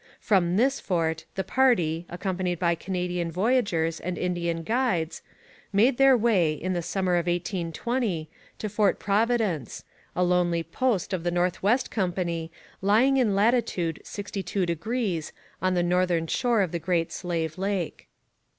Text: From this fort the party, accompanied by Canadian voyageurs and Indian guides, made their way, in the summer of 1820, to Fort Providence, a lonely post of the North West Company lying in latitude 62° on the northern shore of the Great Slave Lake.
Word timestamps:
From 0.19 0.57
this 0.57 0.79
fort 0.79 1.25
the 1.35 1.43
party, 1.43 2.07
accompanied 2.09 2.57
by 2.57 2.73
Canadian 2.73 3.31
voyageurs 3.31 3.99
and 3.99 4.17
Indian 4.17 4.63
guides, 4.63 5.21
made 5.71 5.97
their 5.99 6.17
way, 6.17 6.53
in 6.53 6.73
the 6.73 6.81
summer 6.81 7.17
of 7.17 7.27
1820, 7.27 8.27
to 8.57 8.67
Fort 8.67 8.97
Providence, 8.97 9.83
a 10.15 10.23
lonely 10.23 10.63
post 10.63 11.13
of 11.13 11.23
the 11.23 11.29
North 11.29 11.61
West 11.61 11.91
Company 11.91 12.51
lying 12.81 13.17
in 13.17 13.35
latitude 13.35 14.01
62° 14.03 15.31
on 15.61 15.75
the 15.75 15.83
northern 15.83 16.25
shore 16.25 16.63
of 16.63 16.71
the 16.71 16.79
Great 16.79 17.11
Slave 17.11 17.59
Lake. 17.59 18.07